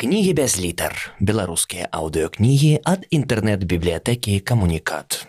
Кнігі 0.00 0.32
без 0.32 0.54
літар. 0.56 0.94
Беларускія 1.20 1.84
аўдыёкнігі 1.92 2.80
ад 2.88 3.02
інтэрнэт-бібліятэкі 3.12 4.40
камунікат. 4.40 5.28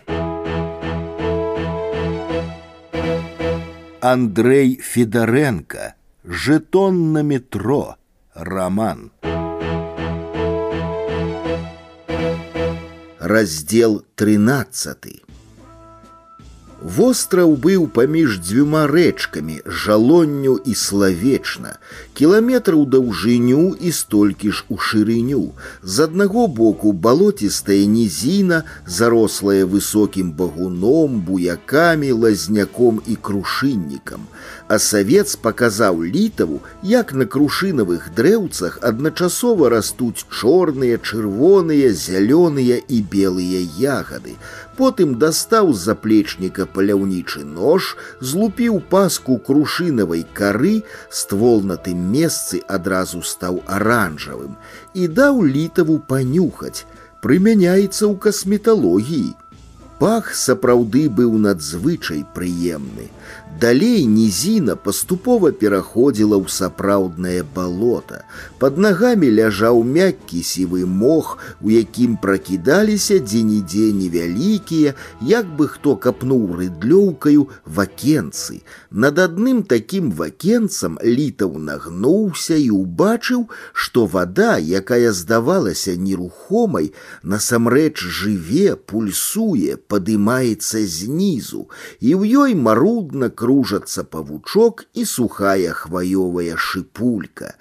Андрей 4.00 4.80
Федоренко. 4.80 5.92
Жетон 6.24 7.12
на 7.12 7.20
метро. 7.20 8.00
Роман. 8.32 9.12
Раздел 13.20 14.00
13. 14.14 15.20
Востраў 16.82 17.52
быў 17.62 17.84
паміж 17.94 18.40
дзвюма 18.42 18.88
рэчкамі 18.90 19.60
Жалонню 19.66 20.56
і 20.66 20.72
Славечнай, 20.74 21.76
кіламетр 22.18 22.74
у 22.74 22.82
даўжыню 22.94 23.78
і 23.78 23.92
столькі 23.94 24.50
ж 24.50 24.64
у 24.68 24.78
шырыню. 24.82 25.54
З 25.82 26.10
аднаго 26.10 26.48
боку 26.48 26.90
балотістая 26.90 27.86
нізіна, 27.86 28.64
зарослая 28.86 29.62
высокім 29.62 30.32
багуном, 30.34 31.20
буякамі, 31.22 32.10
лазняком 32.10 32.98
і 33.06 33.14
крушыннікам. 33.14 34.26
А 34.66 34.78
савец 34.82 35.36
паказаў 35.36 36.02
літаву, 36.02 36.62
як 36.82 37.14
на 37.14 37.30
крушынавых 37.30 38.10
дрэўцах 38.10 38.82
адначасова 38.82 39.70
растуць 39.70 40.26
чорныя, 40.26 40.98
чырвоныя, 40.98 41.94
зялёныя 41.94 42.82
і 42.82 43.02
белыя 43.06 43.62
ягады. 43.78 44.34
Потым 44.77 45.15
дастаў 45.17 45.73
з 45.73 45.89
заплечніка 45.89 46.67
паляўнічы 46.69 47.41
нож, 47.43 47.95
злупіў 48.21 48.77
паску 48.91 49.39
крушынавай 49.41 50.21
кары, 50.37 50.83
ствол 51.09 51.63
на 51.63 51.77
тым 51.81 52.03
месцы 52.13 52.61
адразу 52.67 53.23
стаў 53.25 53.63
аранжавым 53.65 54.53
і 54.93 55.07
даў 55.07 55.41
літаву 55.41 55.97
панюхаць. 55.99 56.85
Прымяняецца 57.25 58.05
ў 58.05 58.13
касметалогіі. 58.21 59.33
Пах 59.97 60.29
сапраўды 60.37 61.09
быў 61.09 61.41
надзвычай 61.41 62.21
прыемны. 62.37 63.09
Далей 63.61 64.05
нізіна 64.05 64.75
паступова 64.75 65.49
пераходзіла 65.49 66.37
ў 66.37 66.45
сапраўднае 66.45 67.41
балота. 67.41 68.21
Под 68.61 68.77
нагамі 68.77 69.29
ляжаў 69.33 69.81
мяккі 69.81 70.43
сівы 70.45 70.85
мох, 70.85 71.37
у 71.61 71.73
якім 71.73 72.21
пракідаліся 72.21 73.17
дзе-нідзе 73.17 73.89
невялікія, 73.97 74.93
як 75.21 75.49
бы 75.57 75.65
хто 75.73 75.95
капнуў 75.97 76.53
рыдлёўкаю 76.59 77.49
вакенцы. 77.65 78.61
Над 78.91 79.17
адным 79.17 79.63
такім 79.63 80.11
вакенцам 80.13 81.01
літаў 81.01 81.57
нагнуўся 81.57 82.53
і 82.61 82.69
ўбачыў, 82.77 83.49
што 83.73 84.05
вада, 84.05 84.61
якая 84.61 85.09
здавалася 85.17 85.97
нерухомай, 85.97 86.93
насамрэч 87.23 87.97
жыве, 88.05 88.77
пульсуе, 88.77 89.81
падымаецца 89.89 90.85
знізу, 90.85 91.65
і 91.97 92.13
ў 92.13 92.21
ёй 92.45 92.51
марудна 92.53 93.33
кружацца 93.41 94.03
павучок 94.03 94.85
і 94.93 95.05
сухая 95.05 95.73
хваёвая 95.73 96.55
шыпулька. 96.55 97.55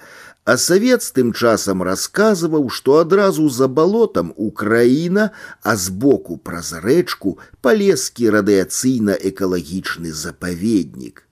А 0.45 0.57
савет 0.63 1.03
тым 1.17 1.33
часам 1.33 1.83
расказваў, 1.83 2.69
што 2.71 2.99
адразу 3.03 3.49
за 3.51 3.67
балотам 3.67 4.33
Украіна, 4.37 5.31
а 5.63 5.75
збоку 5.75 6.37
праз 6.37 6.73
рэчку 6.85 7.39
палескі 7.67 8.31
радыяцыйна-экалагічны 8.37 10.13
запаведнік. 10.13 11.25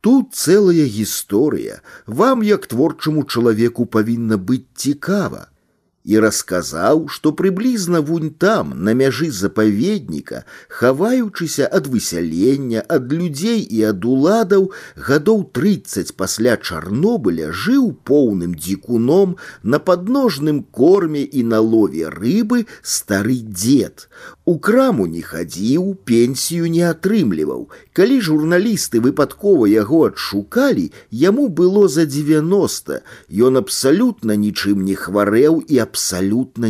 Тут 0.00 0.34
цэлая 0.34 0.86
гісторыя, 0.98 1.82
вам 2.06 2.42
як 2.42 2.66
творчаму 2.66 3.22
чалавеку 3.24 3.86
павінна 3.86 4.38
быць 4.38 4.66
цікава 4.74 5.46
і 6.06 6.20
расказаў, 6.22 7.08
што 7.10 7.32
прыблізна 7.38 8.00
вунь 8.08 8.30
там, 8.30 8.70
на 8.86 8.94
мяжы 8.94 9.30
запаведніка, 9.34 10.44
хаваючыся 10.70 11.66
ад 11.66 11.90
высялення, 11.90 12.84
ад 12.86 13.10
людзей 13.10 13.66
і 13.66 13.82
ад 13.90 14.06
уладаў, 14.06 14.70
гадоў 14.94 15.42
30 15.58 16.14
пасля 16.14 16.54
Чарнобыля 16.56 17.50
жыў 17.50 17.90
поўным 18.06 18.54
дзікуном 18.54 19.34
на 19.62 19.82
падножным 19.82 20.62
корме 20.62 21.26
і 21.26 21.42
на 21.42 21.58
лове 21.58 22.06
рыбы 22.14 22.66
стары 22.82 23.42
дзед. 23.42 24.06
У 24.46 24.60
краму 24.62 25.08
не 25.10 25.26
хадзіў, 25.26 25.98
пенсію 26.06 26.70
не 26.70 26.86
атрымліваў. 26.86 27.66
Калі 27.98 28.20
журналісты 28.22 29.02
выпадкова 29.02 29.66
яго 29.66 30.06
адшукалі, 30.06 30.86
яму 31.10 31.48
было 31.50 31.88
за 31.90 32.06
90. 32.06 33.02
Ён 33.26 33.58
абсалютна 33.58 34.38
нічым 34.38 34.86
не 34.86 34.94
хварэў 34.94 35.66
і 35.66 35.82
абсалютна 35.82 35.89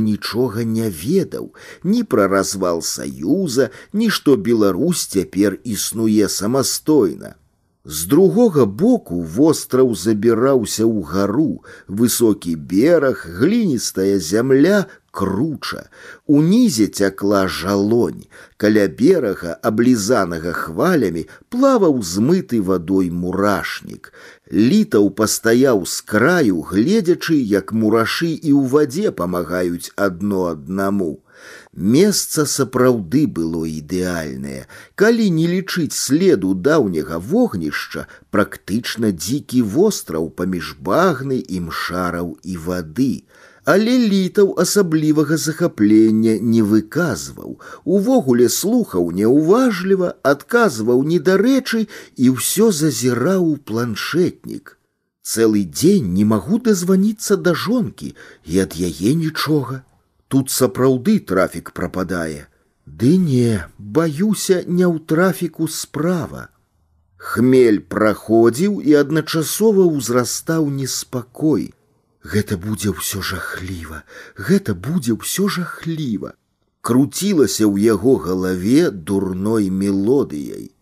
нічога 0.01 0.65
не 0.65 0.91
ведаў, 0.91 1.53
ні 1.85 2.03
пра 2.05 2.29
развал 2.29 2.83
саюза, 2.83 3.71
ні 3.93 4.11
што 4.11 4.37
Беларусь 4.37 5.07
цяпер 5.07 5.59
існуе 5.65 6.29
самастойна. 6.29 7.35
З 7.87 8.07
другога 8.11 8.67
боку 8.67 9.21
востраў 9.23 9.95
забіраўся 9.95 10.83
ў 10.83 11.07
гару, 11.07 11.63
высокі 11.87 12.57
бераг, 12.59 13.23
гліністая 13.39 14.19
зямля, 14.19 14.87
круча. 15.11 15.89
Унізе 16.27 16.87
цякла 16.87 17.49
жалонь. 17.49 18.25
Каля 18.57 18.87
берага, 18.89 19.57
аблізанага 19.63 20.53
хвалямі, 20.53 21.27
плаваў 21.49 22.01
змыты 22.03 22.61
вадой 22.61 23.11
мурашнік. 23.11 24.13
Літаў 24.53 25.11
пастаяў 25.11 25.87
з 25.87 26.01
краю, 26.01 26.61
гледзячы, 26.63 27.37
як 27.37 27.73
мурашы 27.73 28.33
і 28.33 28.51
ў 28.53 28.63
вадзе 28.73 29.11
памагаюць 29.11 29.93
адно 29.97 30.51
аднаму. 30.53 31.27
Месца 31.77 32.47
сапраўды 32.49 33.27
было 33.39 33.65
ідэальнае. 33.69 34.65
Калі 34.95 35.27
не 35.39 35.47
лічыць 35.51 35.93
следу 35.93 36.55
даўняга 36.69 37.19
вогнішча, 37.21 38.07
практычна 38.33 39.13
дзікі 39.13 39.61
востраў 39.77 40.31
паміж 40.41 40.73
багны 40.81 41.37
і 41.37 41.61
мшараў 41.69 42.39
і 42.43 42.57
вады. 42.69 43.13
Але 43.67 43.95
літаў 43.99 44.55
асаблівага 44.63 45.37
захаплення 45.45 46.35
не 46.55 46.63
выказваў, 46.63 47.59
увогуле 47.85 48.47
слухаў 48.57 49.11
няўважліва, 49.21 50.15
адказваў 50.23 51.03
недарэчы 51.13 51.81
і 51.91 52.31
ўсё 52.37 52.71
зазіраў 52.81 53.43
у 53.51 53.57
планшетнік. 53.71 54.77
Цэлы 55.27 55.65
дзень 55.67 56.13
не 56.15 56.25
магу 56.33 56.63
дазваніцца 56.67 57.37
да 57.47 57.55
жонкі 57.67 58.15
і 58.45 58.61
ад 58.65 58.79
яе 58.79 59.15
нічога. 59.23 59.83
Тут 60.29 60.55
сапраўды 60.55 61.19
трафік 61.19 61.73
прападае. 61.75 62.47
Ды 62.87 63.17
не, 63.19 63.67
баюся 63.79 64.63
не 64.67 64.87
ў 64.87 65.03
трафіку 65.13 65.67
справа. 65.67 66.47
Хмель 67.17 67.81
праходзіў 67.95 68.79
і 68.79 68.95
адначасова 69.03 69.91
ўзрастаў 69.91 70.71
неспакой. 70.71 71.73
Гэта 72.23 72.57
будзе 72.59 72.91
ўсё 72.91 73.23
жахліва, 73.23 74.03
гэта 74.37 74.75
будзе 74.75 75.15
ўсё 75.15 75.49
жахліва. 75.57 76.35
Круцілася 76.81 77.65
ў 77.67 77.77
яго 77.97 78.17
галаве 78.23 78.91
дурной 78.91 79.71
мелодыяй. 79.71 80.73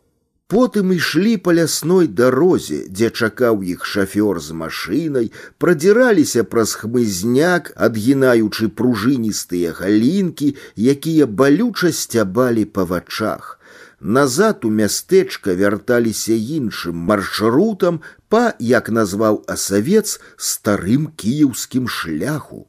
Потым 0.53 0.93
ішлі 0.93 1.37
па 1.45 1.53
лясной 1.57 2.07
дарозе, 2.07 2.81
дзе 2.89 3.09
чакаў 3.11 3.63
іх 3.75 3.85
шафёр 3.93 4.41
з 4.45 4.57
машынай, 4.63 5.31
прадзіраліся 5.59 6.45
праз 6.45 6.75
хмызняк, 6.81 7.73
адгінаючы 7.87 8.69
пружыністыя 8.81 9.73
галінкі, 9.81 10.53
якія 10.95 11.27
балюча 11.27 11.93
сцябалі 12.01 12.65
па 12.77 12.85
вачах. 12.85 13.58
Назад 14.01 14.65
у 14.65 14.71
мястэчка 14.71 15.55
вярталіся 15.57 16.35
іншым 16.35 16.97
маршрутам 17.11 18.03
па, 18.29 18.53
як 18.59 18.91
назваў 18.91 19.43
асавец 19.49 20.21
старым 20.37 21.09
кіеўскім 21.17 21.89
шляху. 21.89 22.67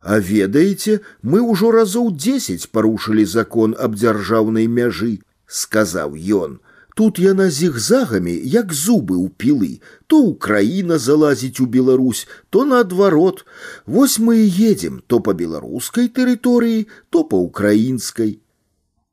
А 0.00 0.18
ведаеце, 0.18 1.00
мы 1.22 1.42
ўжо 1.42 1.72
разоў 1.74 2.14
дзесяць 2.14 2.70
парушылі 2.70 3.24
закон 3.26 3.74
аб 3.74 3.98
дзяржаўнай 3.98 4.70
мяжы, 4.70 5.18
сказаў 5.46 6.14
ён. 6.14 6.58
Тут 6.98 7.18
яна 7.22 7.46
зігзагамі, 7.54 8.32
як 8.52 8.72
зубы 8.74 9.14
ў 9.18 9.30
пілы, 9.38 9.78
то 10.10 10.18
Украіна 10.18 10.98
залазіць 10.98 11.62
у 11.62 11.66
Беларусь, 11.66 12.26
то 12.50 12.64
наадварот. 12.64 13.44
Вось 13.86 14.18
мы 14.18 14.42
і 14.42 14.50
едзем 14.70 15.02
то 15.06 15.20
па 15.20 15.34
беларускай 15.34 16.10
тэрыторыі, 16.10 16.86
то 17.10 17.22
па 17.22 17.38
украінскай. 17.38 18.38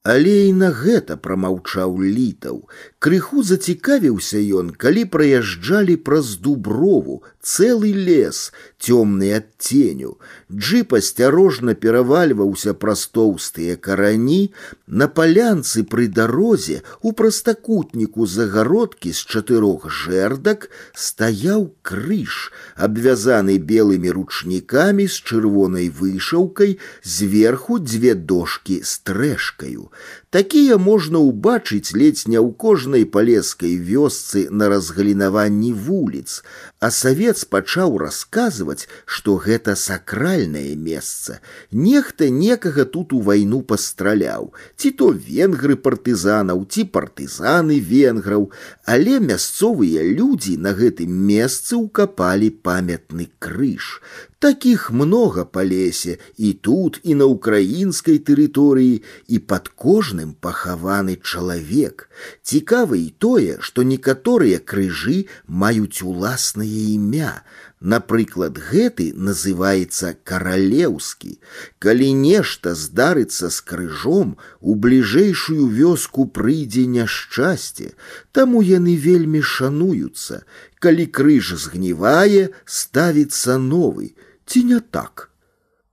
Але 0.06 0.33
і 0.47 0.50
на 0.53 0.67
гэта 0.69 1.15
прамаўчаў 1.17 1.97
літаў. 1.97 2.57
Крыху 3.01 3.41
зацікавіўся 3.41 4.38
ён, 4.38 4.69
калі 4.77 5.06
праязджалі 5.09 5.95
праз 6.06 6.38
дуброву, 6.45 7.23
цэлы 7.41 7.89
лес, 7.89 8.53
цёмны 8.77 9.33
ад 9.33 9.50
ценю. 9.57 10.17
Джип 10.53 10.94
асцярожна 10.94 11.73
перавальваўся 11.73 12.75
праз 12.77 13.07
тоўстыя 13.17 13.77
карані, 13.81 14.53
на 14.85 15.07
палянцы 15.09 15.81
пры 15.81 16.06
дарозе 16.06 16.83
у 17.01 17.13
прастакутніку 17.17 18.29
загародкі 18.29 19.09
з 19.09 19.25
чатырох 19.25 19.89
жэрдак 19.89 20.69
стаяў 20.94 21.73
крыж, 21.81 22.53
абвязаны 22.77 23.57
белымі 23.57 24.13
ручнікамі 24.13 25.09
з 25.09 25.17
чырвонай 25.17 25.89
вышаўкай, 25.89 26.77
зверху 27.01 27.81
дзве 27.81 28.13
дошкі 28.13 28.81
з 28.85 29.01
трэшкаю. 29.01 29.88
Такія 30.29 30.77
можна 30.77 31.19
ўбачыць 31.23 31.95
ледзь 31.95 32.27
не 32.27 32.35
ў 32.35 32.51
кожнай 32.53 33.06
палескай 33.06 33.75
вёсцы 33.79 34.47
на 34.51 34.67
разгалінаванні 34.73 35.71
вуліц, 35.71 36.44
а 36.79 36.91
савец 36.91 37.45
пачаў 37.45 37.97
расказваць, 38.03 38.88
што 39.06 39.38
гэта 39.45 39.75
сакральнае 39.79 40.75
месца. 40.75 41.39
Нехта 41.71 42.29
некага 42.29 42.85
тут 42.85 43.13
у 43.13 43.21
вайну 43.21 43.62
пастраляў, 43.62 44.51
ці 44.75 44.91
то 44.91 45.12
венгры 45.12 45.79
партызанаў, 45.79 46.65
ці 46.67 46.83
партызаны 46.97 47.79
венграў, 47.79 48.51
але 48.85 49.19
мясцовыя 49.19 50.03
людзі 50.03 50.57
на 50.57 50.75
гэтым 50.75 51.09
месцы 51.31 51.79
ўкапалі 51.79 52.50
памятны 52.50 53.31
крыж. 53.39 54.01
Таких 54.39 54.91
много 54.91 55.45
по 55.45 55.63
лесе 55.63 56.17
і 56.38 56.53
тут, 56.53 57.00
і 57.03 57.15
на 57.15 57.25
украінскай 57.25 58.19
тэрыторыі, 58.19 59.01
і 59.27 59.38
пад 59.39 59.71
кожным 59.73 60.35
пахаваны 60.38 61.17
чалавек. 61.17 62.09
Цікава 62.44 62.95
і 62.95 63.09
тое, 63.17 63.57
што 63.59 63.81
некаторыя 63.81 64.59
крыжы 64.59 65.25
маюць 65.47 66.06
уласнае 66.06 66.94
імя. 66.94 67.41
Напрыклад, 67.81 68.57
гэты 68.57 69.13
называецца 69.13 70.15
каралеўскі. 70.23 71.38
Калі 71.79 72.07
нешта 72.13 72.73
здарыцца 72.73 73.50
з 73.50 73.62
крыжом, 73.62 74.38
у 74.62 74.75
бліжэйшую 74.75 75.67
вёску 75.69 76.25
прыйдзе 76.25 76.85
няшчасце, 76.85 77.94
таму 78.31 78.62
яны 78.62 78.95
вельмі 78.95 79.41
шануюцца. 79.41 80.45
Калі 80.79 81.06
крыж 81.06 81.53
згнівае, 81.65 82.53
ставіцца 82.65 83.57
новый 83.57 84.15
ці 84.50 84.63
не 84.63 84.79
так? 84.79 85.29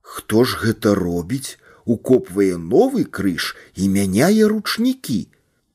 Хто 0.01 0.43
ж 0.43 0.57
гэта 0.63 0.93
робіць, 0.95 1.57
укопвае 1.85 2.57
новы 2.57 3.03
крыж 3.03 3.55
і 3.75 3.89
мяняе 3.89 4.47
ручнікі. 4.47 5.27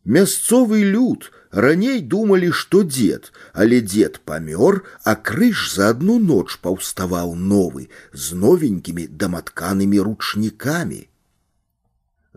Мясцовы 0.04 0.84
люд 0.84 1.30
раней 1.50 2.00
думалі, 2.00 2.52
што 2.52 2.82
дзед, 2.82 3.32
але 3.52 3.80
дзед 3.80 4.20
памёр, 4.24 4.84
а 5.04 5.14
крыж 5.14 5.68
за 5.74 5.90
адну 5.94 6.18
ноч 6.18 6.56
паўставаў 6.64 7.34
новы 7.34 7.88
з 8.12 8.34
новенькімі 8.34 9.08
даматканымі 9.08 10.00
ручнікамі. 10.00 11.08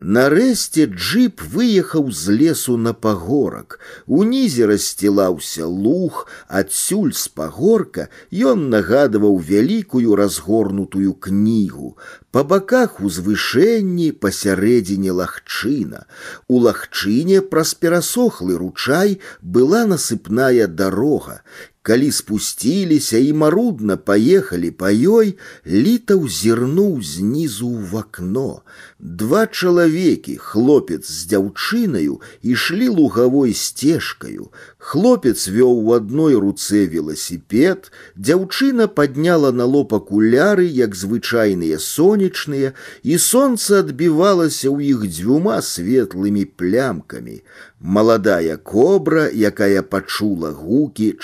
Нарэшце 0.01 0.87
джип 0.89 1.43
выехаў 1.45 2.07
з 2.09 2.33
лесу 2.33 2.73
на 2.75 2.91
пагорак. 2.91 3.77
Унізе 4.07 4.65
рассцілаўся 4.65 5.67
луг, 5.69 6.25
адсюль 6.49 7.13
з 7.13 7.27
пагорка 7.29 8.07
ён 8.33 8.65
нагадываў 8.73 9.37
вялікую 9.37 10.17
разгорнутую 10.17 11.13
кнігу. 11.13 11.97
Па 12.33 12.41
баках 12.41 12.97
узвышэнні 12.97 14.09
пасярэдзіне 14.17 15.13
лагчына. 15.13 16.07
У 16.47 16.65
лагчыне 16.65 17.45
праз 17.45 17.75
перасохлы 17.77 18.57
ручай 18.57 19.19
была 19.43 19.85
насыпная 19.85 20.65
дарога. 20.65 21.43
Калі 21.85 22.11
спусціліся 22.11 23.17
і 23.17 23.33
марудна 23.33 23.95
паехалі 23.97 24.69
па 24.81 24.93
ёй, 24.93 25.33
літаў 25.65 26.27
зірнуў 26.29 27.01
знізу 27.01 27.69
в 27.69 27.97
акно. 27.97 28.61
Два 28.99 29.47
чалавекі, 29.47 30.37
хлопец 30.37 31.09
з 31.09 31.25
дзяўчынаю, 31.31 32.21
ішлі 32.45 32.89
лугавой 33.01 33.57
сцежкаю. 33.57 34.53
Хлопец 34.77 35.49
вёў 35.49 35.81
у 35.81 35.97
адной 35.97 36.37
руцэ 36.37 36.85
веласіпед, 36.85 37.89
дзяўчына 38.13 38.85
падняла 38.85 39.49
на 39.49 39.65
лоб 39.65 39.97
акуляры, 39.97 40.69
як 40.69 40.93
звычайныя 40.93 41.81
сонечныя, 41.81 42.77
і 43.01 43.17
сонца 43.17 43.81
адбівалася 43.81 44.69
ў 44.69 44.93
іх 44.93 45.09
дзвюма 45.09 45.57
светлымі 45.65 46.45
плямкамі 46.45 47.41
маладая 47.81 48.57
кобра, 48.57 49.27
якая 49.27 49.81
пачула 49.81 50.51
гукі 50.51 51.17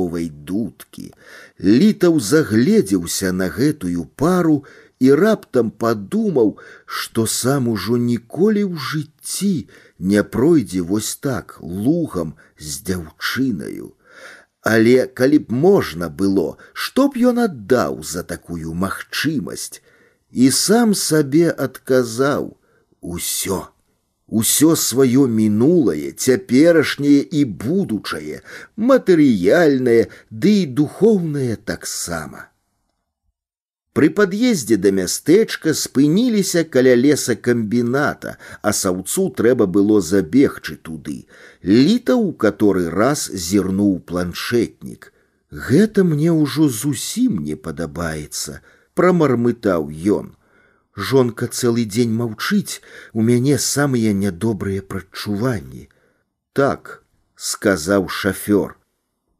чаратовай 0.00 0.30
дудкі. 0.30 1.12
Літаў 1.60 2.20
загледзеўся 2.20 3.32
на 3.32 3.48
гэтую 3.48 4.06
пару 4.16 4.64
і 5.00 5.12
раптам 5.12 5.70
падумаў, 5.70 6.58
што 6.86 7.26
сам 7.26 7.68
ужо 7.68 7.96
ніколі 7.96 8.64
ў 8.64 8.76
жыцці 8.76 9.68
не 9.98 10.22
пройдзе 10.22 10.80
вось 10.80 11.16
так 11.16 11.58
лугам 11.60 12.34
з 12.58 12.82
дзяўчынаю. 12.88 13.92
Але 14.62 15.06
калі 15.06 15.38
б 15.38 15.52
можна 15.52 16.08
было, 16.08 16.58
што 16.72 17.08
б 17.08 17.20
ён 17.30 17.38
аддаў 17.38 18.02
за 18.02 18.22
такую 18.22 18.74
магчымасць, 18.74 19.82
і 20.32 20.50
сам 20.50 20.94
сабе 20.94 21.50
адказаў: 21.50 22.56
усё 23.00 23.69
усё 24.30 24.74
сваё 24.74 25.26
мінулае, 25.26 26.10
цяперашняе 26.12 27.22
і 27.30 27.44
будучае, 27.44 28.42
матэрыяльнае, 28.76 30.02
ды 30.30 30.52
і 30.62 30.66
духоўнае 30.66 31.56
таксама. 31.56 32.50
Пры 33.96 34.10
пад'ездзе 34.16 34.76
да 34.76 34.90
мястэчка 34.92 35.72
спыніліся 35.72 36.64
каля 36.68 36.92
леса 37.00 37.34
камбіната, 37.34 38.36
а 38.60 38.72
саўцу 38.76 39.30
трэба 39.38 39.64
было 39.64 40.02
забегчы 40.04 40.76
туды. 40.76 41.24
Літа 41.62 42.12
ў 42.12 42.36
каторы 42.36 42.90
раз 42.92 43.30
зірнуў 43.32 44.00
планшетнік. 44.10 45.12
Гэта 45.48 46.04
мне 46.04 46.28
ўжо 46.28 46.68
зусім 46.68 47.40
не 47.40 47.56
падабаецца, 47.56 48.60
прамармытаў 48.92 49.88
ён. 50.18 50.36
Жонка 50.96 51.46
цэлы 51.46 51.84
дзень 51.84 52.14
маўчыць, 52.16 52.80
у 53.12 53.22
мяне 53.22 53.58
самыя 53.58 54.14
нядобрыя 54.16 54.80
прадчуванні. 54.82 55.88
Так, 56.52 57.02
сказаў 57.36 58.08
шафёр. 58.08 58.76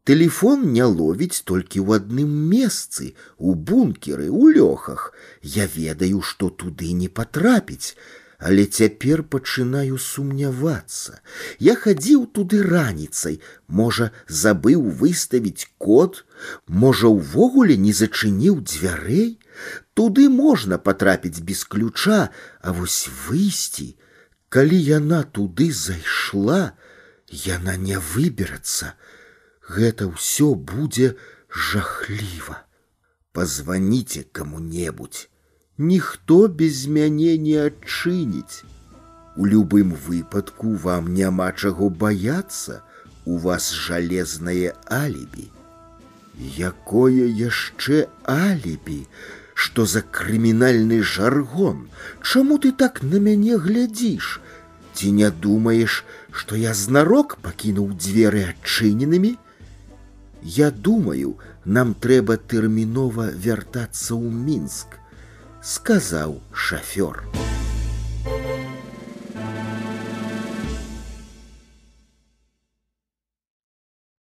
Телефон 0.06 0.68
не 0.72 0.84
ловіць 0.84 1.42
толькі 1.50 1.80
ў 1.82 1.98
адным 1.98 2.34
месцы, 2.50 3.14
у 3.38 3.54
бункеры, 3.54 4.28
у 4.30 4.52
лёхах. 4.52 5.10
Я 5.42 5.66
ведаю, 5.66 6.20
што 6.22 6.50
туды 6.50 6.92
не 6.92 7.08
патрапіць, 7.08 7.96
але 8.40 8.66
цяпер 8.66 9.22
пачынаю 9.22 9.96
сумнявацца. 9.96 11.20
Я 11.58 11.74
хадзіў 11.74 12.26
туды 12.36 12.60
раніцай, 12.62 13.40
можа, 13.66 14.12
забыў 14.28 14.84
выставіць 15.00 15.68
код, 15.78 16.24
можа, 16.68 17.08
увогуле 17.08 17.76
не 17.80 17.96
зачыніў 17.96 18.60
дзвярэй, 18.60 19.38
Туды 19.94 20.28
можна 20.28 20.78
патрапіць 20.78 21.40
без 21.40 21.64
ключа, 21.64 22.28
а 22.60 22.72
вось 22.76 23.08
выйсці, 23.26 23.96
калі 24.52 24.76
яна 24.76 25.22
туды 25.38 25.70
зайшла, 25.72 26.76
яна 27.32 27.76
не 27.80 27.96
выберацца. 28.12 28.92
Гэта 29.64 30.10
ўсё 30.12 30.52
будзе 30.54 31.16
жахліва. 31.48 32.60
Позвоните 33.32 34.24
кому-небудзь. 34.32 35.28
Ніхто 35.80 36.48
без 36.48 36.86
мяне 36.86 37.36
не 37.36 37.56
адчыніць. 37.68 38.64
У 39.36 39.44
любым 39.44 39.92
выпадку 40.08 40.72
вам 40.84 41.12
няма 41.12 41.52
чаго 41.52 41.90
баяцца, 41.90 42.80
у 43.26 43.36
вас 43.36 43.72
жалезнае 43.72 44.72
алібі. 44.88 45.50
Якое 46.38 47.26
яшчэ 47.28 48.08
алібі? 48.24 49.06
Что 49.54 49.86
за 49.86 50.00
крымінальны 50.00 51.02
жаргон? 51.02 51.88
Чаму 52.22 52.58
ты 52.58 52.72
так 52.72 53.02
на 53.02 53.20
мяне 53.20 53.56
глядзіш? 53.56 54.40
Ці 54.92 55.12
не 55.12 55.30
думаеш, 55.30 56.04
што 56.30 56.56
я 56.60 56.72
знарок 56.74 57.36
пакінуў 57.44 57.96
дзверы 57.96 58.44
адчыненымі? 58.52 59.36
Я 60.42 60.70
думаю, 60.70 61.36
нам 61.64 61.94
трэба 61.94 62.36
тэрмінова 62.36 63.32
вяртацца 63.32 64.12
ў 64.14 64.28
мінск, 64.30 64.99
сказаў 65.61 66.41
шафёр. 66.53 67.23